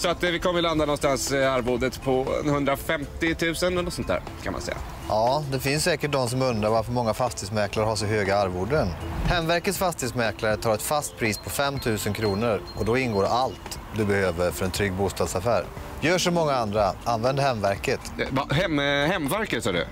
[0.00, 4.08] Så att eh, vi kommer landa någonstans eh, arvodet på 150 000 eller något sånt
[4.08, 4.76] där kan man säga.
[5.08, 8.88] Ja, det finns säkert de som undrar varför många fastighetsmäklare har så höga arvoden.
[9.24, 14.04] Hemverkets fastighetsmäklare tar ett fast pris på 5 000 kronor och då ingår allt du
[14.04, 15.64] behöver för en trygg bostadsaffär.
[16.00, 18.00] Gör som många andra, använd Hemverket.
[18.18, 19.86] Eh, va, hem, hemverket sa du?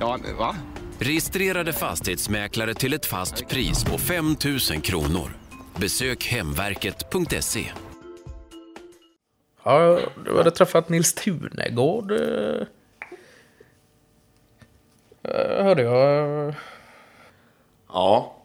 [0.00, 0.56] Ja, va?
[0.98, 5.36] Registrerade fastighetsmäklare till ett fast pris på 5 000 kronor.
[5.76, 7.70] Besök hemverket.se.
[9.62, 12.10] Ja, du hade träffat Nils Tunegård.
[12.12, 12.66] eh,
[15.64, 16.54] Hörde jag.
[17.92, 18.36] Ja.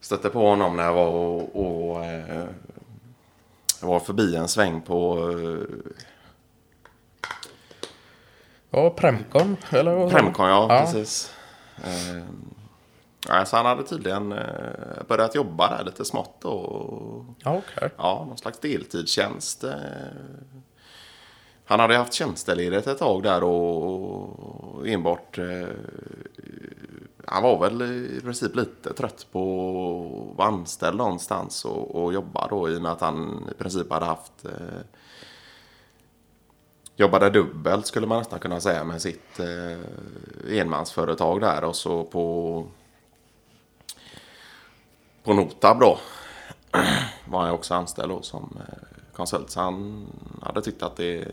[0.00, 1.56] Stötte på honom när jag var och,
[1.96, 2.46] och eh,
[3.80, 5.92] jag var förbi en sväng på eh,
[8.70, 9.56] Ja, Premcon.
[9.70, 10.10] Eller vad?
[10.10, 11.34] Premcon, ja, precis.
[11.84, 12.22] Eh,
[13.28, 17.90] ja, så han hade tydligen eh, börjat jobba där lite smått och Ja, okej.
[17.96, 19.64] ja, någon slags deltidstjänst.
[19.64, 19.72] Eh.
[21.64, 25.38] Han hade haft tjänsteledigt ett tag där och enbart...
[25.38, 25.68] Eh,
[27.30, 29.40] han var väl i princip lite trött på
[30.32, 33.90] att vara anställd någonstans och, och jobba då i och med att han i princip
[33.90, 34.46] hade haft...
[36.96, 42.66] Jobbade dubbelt skulle man nästan kunna säga med sitt eh, enmansföretag där och så på...
[45.28, 45.98] På Notab då
[47.24, 48.74] var han också anställd då som eh,
[49.12, 49.50] konsult.
[49.50, 50.06] Så han
[50.42, 51.28] hade tyckt att det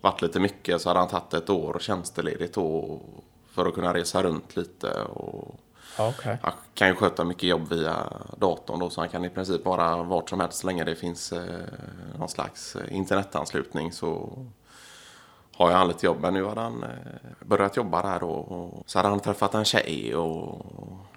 [0.00, 3.00] varit lite mycket så hade han tagit ett år tjänsteledigt då
[3.50, 5.02] för att kunna resa runt lite.
[5.02, 5.60] Och
[5.98, 6.38] okej.
[6.42, 10.02] han kan ju sköta mycket jobb via datorn då så han kan i princip vara
[10.02, 11.60] vart som helst så länge det finns eh,
[12.18, 14.38] någon slags eh, internetanslutning så
[15.56, 16.18] har ju han lite jobb.
[16.20, 18.30] Men nu hade han eh, börjat jobba där då.
[18.30, 20.66] Och så hade han träffat en tjej och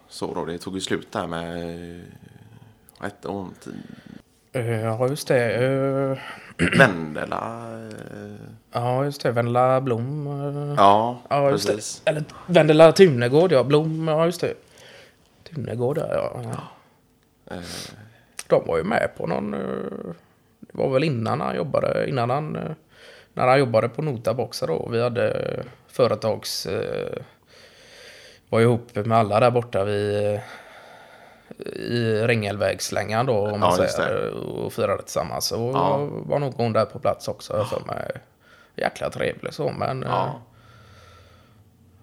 [0.09, 0.45] så då.
[0.45, 2.01] Det tog ju slut där med
[2.99, 3.53] vad hette hon?
[4.51, 5.53] Eh, Ja, just det.
[5.55, 6.17] Eh,
[6.77, 7.71] Vendela.
[8.13, 9.31] eh, Ja, just det.
[9.31, 10.27] Vendela Blom.
[10.77, 12.01] Ja, Ja, just precis.
[12.05, 12.09] det.
[12.11, 13.63] Eller Vendela Tunegård, ja.
[13.63, 14.53] Blom, ja just det.
[15.53, 16.41] Tunegård, ja.
[16.43, 17.53] ja.
[18.47, 19.51] De var ju med på någon...
[20.59, 22.75] Det var väl innan han jobbade, innan han...
[23.33, 24.89] När han jobbade på Notab också då.
[24.91, 26.67] Vi hade företags...
[28.49, 30.25] eh, Var ihop med alla där borta vid...
[30.35, 30.41] eh,
[31.75, 34.29] I Ringelvägslängan då, om man Ja, säger.
[34.33, 35.51] Och firade tillsammans.
[35.51, 35.97] Och Ja.
[36.11, 38.11] var nog hon där på plats också, för mig.
[38.75, 40.03] Jäkla trevlig så, men...
[40.03, 40.41] eh, ja.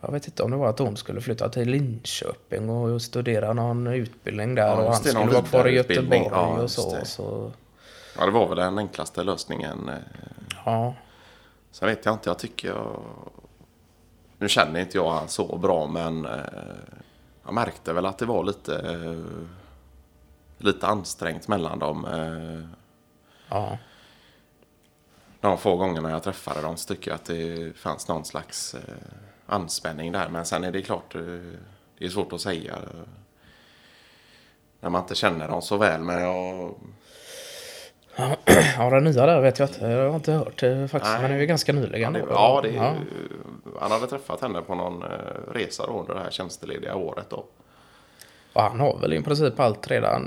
[0.01, 3.87] Jag vet inte om det var att hon skulle flytta till Linköping och studera någon
[3.87, 4.67] utbildning där.
[4.67, 5.75] Ja, och han skulle vara kvar i.
[5.75, 6.97] Göteborg Ja, och så.
[7.05, 7.53] så
[8.19, 9.89] ja, det var väl den enklaste lösningen.
[9.89, 9.95] eh.
[10.65, 10.95] ja.
[11.71, 13.01] Sen vet jag inte, jag tycker jag...
[14.38, 16.41] Nu känner inte jag han så bra, men eh,
[17.44, 19.24] jag märkte väl att det var lite, eh,
[20.58, 22.04] lite ansträngt mellan dem.
[22.04, 22.69] Eh,
[23.48, 23.78] ja.
[25.41, 28.76] de få gångerna jag träffade dem så tycker jag att det fanns någon slags
[29.47, 30.28] anspänning där.
[30.28, 31.12] Men sen är det klart,
[31.98, 32.78] det är svårt att säga
[34.80, 36.00] när man inte känner dem så väl.
[36.00, 36.74] Men jag,
[38.16, 38.37] ja,
[38.91, 39.87] den nya där vet jag inte.
[39.87, 41.12] Jag har inte hört det faktiskt.
[41.12, 41.22] Nej.
[41.22, 42.12] Men det är ju ganska ja, nyligen.
[42.12, 42.27] det, då.
[42.31, 42.94] ja, det, ja.
[43.81, 45.09] han hade träffat henne på någon eh,
[45.53, 47.27] resa då under det här tjänstelediga året.
[47.31, 47.44] Då.
[48.53, 50.22] Och han har väl i princip allt redan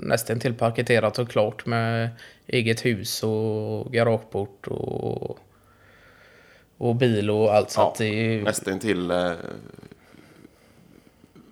[0.00, 2.08] nästan till paketerat och klart med
[2.46, 5.38] eget hus och garageport och,
[6.78, 7.70] och bil och allt.
[7.70, 9.32] Så Ja, det är, nästan till eh,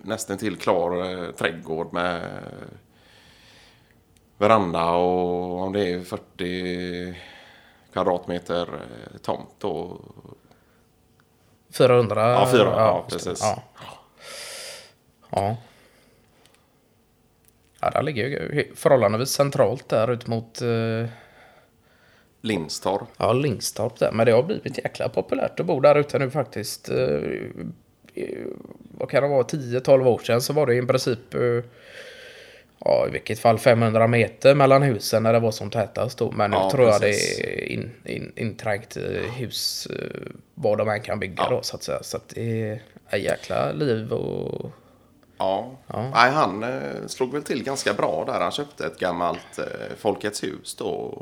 [0.03, 2.23] nästan till klar eh, trädgård med
[4.39, 7.15] veranda och om det är 40
[7.93, 10.01] kvadratmeter eh, tomt då.
[11.73, 12.31] 400.
[12.31, 13.41] Ja, 400, ja, precis.
[13.43, 13.63] Ja.
[15.31, 15.57] ja.
[17.81, 21.09] Ja, där ligger ju förhållandevis centralt där ut mot eh,
[22.41, 23.09] Linstorp.
[23.17, 24.13] ja, Lingstorp där.
[24.13, 26.89] Men det har blivit jäkla populärt att bo där ute nu faktiskt.
[26.89, 27.21] Eh,
[28.99, 29.43] vad kan det vara?
[29.43, 31.41] 10-12 år sedan så var det i princip eh,
[32.85, 36.31] ja, i vilket fall 500 meter mellan husen när det var som tätast då.
[36.31, 37.37] Men nu Ja, tror jag precis.
[37.39, 39.03] det är in, in, inträngt eh,
[39.33, 40.21] hus eh,
[40.55, 41.51] var de än kan bygga Ja.
[41.51, 42.03] då så att säga.
[42.03, 42.81] Så att det
[43.11, 44.71] är jäkla liv och
[45.39, 45.71] Ja.
[46.15, 48.41] Nej, han eh, slog väl till ganska bra där.
[48.41, 49.59] Han köpte ett gammalt
[49.99, 51.15] Folkets hus då.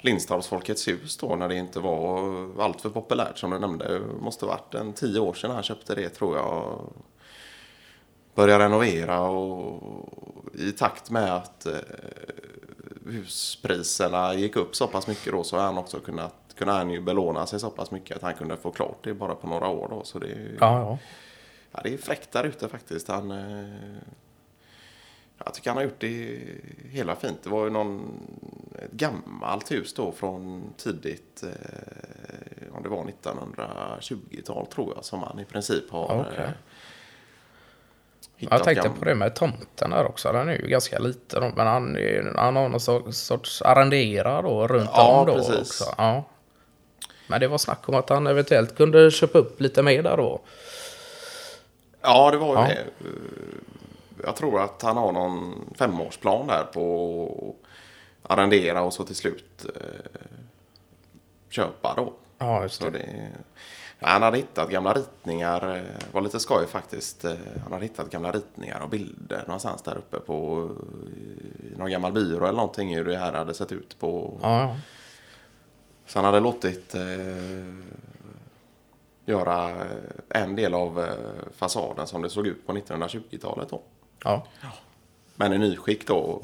[0.00, 3.98] Lindstorps Folkets hus då när det inte var allt för populärt som du nämnde.
[3.98, 6.80] Det måste varit en tio år sedan han köpte det tror jag.
[8.34, 9.82] Började renovera och
[10.54, 11.78] i takt med att eh,
[13.06, 17.00] huspriserna gick upp så pass mycket då så har han också kunnat kunde han ju
[17.00, 19.88] belåna sig så pass mycket att han kunde få klart det bara på några år
[19.90, 20.04] då.
[20.04, 20.98] Så det är ja, ja.
[21.72, 23.08] Ja, det är fräckt där ute faktiskt.
[23.08, 23.96] Han, eh,
[25.44, 26.38] Jag tycker han har gjort det
[26.90, 27.42] hela fint.
[27.42, 28.20] Det var ju någon,
[28.84, 35.38] ett gammalt hus då från tidigt, eh, om det var 1920-tal tror jag, som han
[35.38, 36.50] i princip har Okej.
[38.50, 40.32] Jag tänkte gam- på det med tomten där också.
[40.32, 41.52] Den är ju ganska liten.
[41.56, 45.58] Men han, är- han har någon sorts, sorts arrendera då runt Ja, om då precis.
[45.80, 45.94] också.
[45.98, 46.24] Ja.
[47.26, 50.40] Men det var snack om att han eventuellt kunde köpa upp lite mer där då.
[52.00, 52.68] Ja, det var ju Ja.
[52.68, 52.84] det.
[54.24, 57.54] Jag tror att han har någon femårsplan där på
[58.22, 60.20] att arrendera och så till slut eh,
[61.50, 62.12] köpa då.
[62.38, 63.28] Ja, just Så det.
[64.02, 65.76] Han hade hittat gamla ritningar.
[65.76, 65.82] eh,
[66.12, 67.24] var lite skoj faktiskt.
[67.24, 70.68] Eh, Han hade hittat gamla ritningar och bilder någonstans där uppe på
[71.72, 74.38] eh, någon gammal byrå eller någonting hur det här hade sett ut på.
[74.42, 74.76] Ja, ja.
[76.06, 77.02] Så han hade låtit eh,
[79.26, 79.70] göra
[80.28, 81.06] en del av
[81.56, 83.82] fasaden som det såg ut på 1920-talet då.
[84.24, 84.46] Ja,
[85.34, 86.42] Men i nyskick då.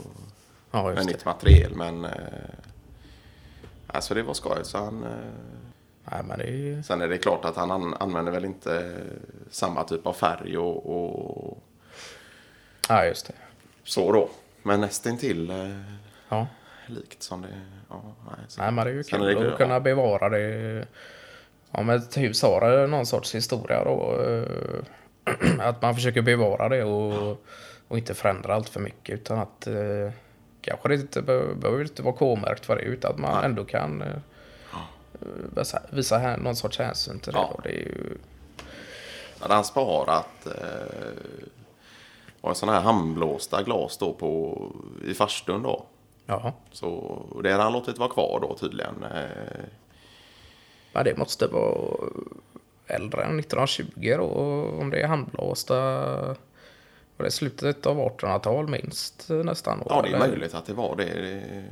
[0.71, 1.73] ja Med nytt material.
[1.75, 2.11] Men eh,
[3.87, 4.59] alltså det var skoj.
[4.63, 5.11] Så han, eh,
[6.11, 6.83] Nej, men det.
[6.87, 8.97] Sen är det klart att han an använder väl inte
[9.51, 10.87] samma typ av färg och,
[11.51, 11.59] och
[12.89, 13.35] Ja, just det.
[13.85, 14.29] så då.
[14.63, 15.81] Men nästintill eh,
[16.29, 16.47] Ja.
[16.87, 17.49] likt som det...
[17.89, 18.63] Ja, nej, så.
[18.63, 20.87] Nej, men det är ju Sen kul är det- att kunna bevara det.
[21.71, 24.23] Om ett hus har någon sorts historia då.
[24.25, 24.81] eh,
[25.69, 27.39] Att man försöker bevara det och,
[27.89, 29.15] och inte förändra allt för mycket.
[29.15, 30.11] Utan att eh,
[30.61, 32.83] kanske det inte be- behöver inte vara K-märkt för det.
[32.83, 33.45] Utan att man Nej.
[33.45, 34.09] ändå kan eh,
[35.57, 37.39] visa, visa här, någon sorts hänsyn till det.
[37.39, 37.53] Ja.
[37.57, 37.61] Då.
[37.63, 38.19] Det är ju,
[39.41, 41.23] hade han sparat eh,
[42.41, 44.63] var sådana här handblåsta glas då på,
[45.05, 45.85] i farstun då.
[46.27, 46.53] ja.
[46.73, 49.03] Så det hade han låtit vara kvar då tydligen.
[49.05, 49.65] Eh,
[50.93, 52.11] Men det måste vara
[52.87, 54.25] äldre än 1920 då.
[54.81, 55.75] Om det är handblåsta.
[57.17, 59.79] Var det slutet av 1800-tal minst nästan?
[59.79, 60.29] då, ja, det är eller?
[60.29, 61.05] möjligt att det var det.
[61.05, 61.65] det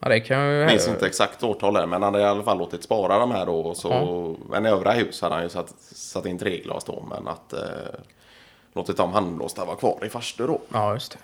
[0.00, 0.54] Ja, det kan ju...
[0.54, 3.46] jag minns inte exakt årtal men han hade i alla fall låtit spara de här
[3.46, 3.60] då.
[3.60, 7.28] Och så, Men i övriga hus hade han ju satt, satt in treglas då, men
[7.28, 7.60] att eh,
[8.72, 10.60] låtit de handblåsta vara kvar i farstu då.
[10.72, 11.18] Ja, just det.